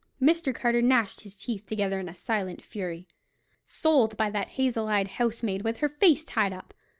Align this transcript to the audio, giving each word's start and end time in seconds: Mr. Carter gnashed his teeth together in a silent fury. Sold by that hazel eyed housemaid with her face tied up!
Mr. 0.19 0.51
Carter 0.51 0.81
gnashed 0.81 1.21
his 1.21 1.35
teeth 1.35 1.67
together 1.67 1.99
in 1.99 2.09
a 2.09 2.15
silent 2.15 2.63
fury. 2.65 3.07
Sold 3.67 4.17
by 4.17 4.31
that 4.31 4.47
hazel 4.57 4.87
eyed 4.87 5.07
housemaid 5.09 5.61
with 5.61 5.77
her 5.77 5.89
face 5.89 6.25
tied 6.25 6.53
up! 6.53 6.73